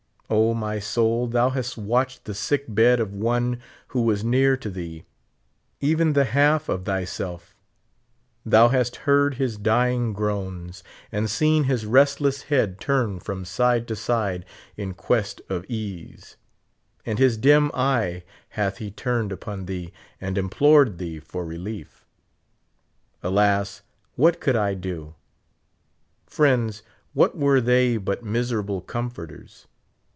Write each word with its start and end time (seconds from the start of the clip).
O, 0.33 0.53
my 0.53 0.79
soul, 0.79 1.27
thou 1.27 1.49
hast 1.49 1.77
watched 1.77 2.23
the 2.23 2.33
sick 2.33 2.63
bed 2.73 3.01
of 3.01 3.11
one 3.13 3.59
who 3.89 4.01
was 4.03 4.23
near 4.23 4.55
to 4.55 4.69
thee, 4.69 5.03
even 5.81 6.13
the 6.13 6.23
half 6.23 6.69
of 6.69 6.85
thj^self; 6.85 7.51
thou 8.45 8.69
hast 8.69 8.95
heard 8.97 9.33
his 9.35 9.57
dyintj 9.57 10.15
aroans, 10.15 10.83
and 11.11 11.29
seen 11.29 11.65
his 11.65 11.85
restless 11.85 12.43
head 12.43 12.79
turn 12.79 13.19
from 13.19 13.43
side 13.43 13.85
to 13.89 13.95
side 13.97 14.45
in 14.77 14.93
quest 14.93 15.41
of 15.49 15.65
ease; 15.65 16.37
and 17.05 17.19
his 17.19 17.35
dim 17.37 17.69
eye 17.73 18.23
hath 18.51 18.77
he 18.77 18.89
turned 18.89 19.33
upon 19.33 19.65
thee 19.65 19.91
and 20.21 20.37
implored 20.37 20.97
thee 20.97 21.19
for 21.19 21.45
relief. 21.45 22.05
Alas! 23.21 23.81
what 24.15 24.39
could 24.39 24.55
I 24.55 24.75
do? 24.75 25.13
Friends, 26.25 26.83
what 27.13 27.37
were 27.37 27.59
thej^ 27.59 28.01
but 28.05 28.23
miserable 28.23 28.79
comforters 28.79 29.67